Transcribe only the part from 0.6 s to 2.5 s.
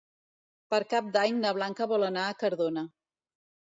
Per Cap d'Any na Blanca vol anar a